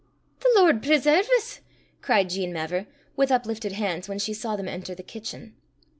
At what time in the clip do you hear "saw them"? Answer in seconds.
4.33-4.67